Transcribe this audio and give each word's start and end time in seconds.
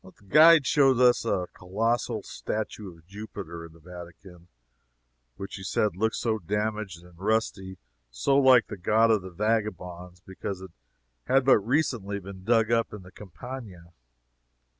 The 0.03 0.13
guide 0.29 0.65
showed 0.65 0.97
us 0.99 1.25
a 1.25 1.45
colossal 1.53 2.23
statue 2.23 2.91
of 2.97 3.05
Jupiter, 3.05 3.63
in 3.63 3.73
the 3.73 3.79
Vatican, 3.79 4.47
which 5.35 5.57
he 5.57 5.63
said 5.63 5.95
looked 5.95 6.15
so 6.15 6.39
damaged 6.39 7.03
and 7.03 7.15
rusty 7.19 7.77
so 8.09 8.35
like 8.39 8.65
the 8.65 8.77
God 8.77 9.11
of 9.11 9.21
the 9.21 9.29
Vagabonds 9.29 10.19
because 10.19 10.59
it 10.59 10.71
had 11.27 11.45
but 11.45 11.59
recently 11.59 12.19
been 12.19 12.43
dug 12.43 12.71
up 12.71 12.91
in 12.93 13.03
the 13.03 13.11
Campagna. 13.11 13.93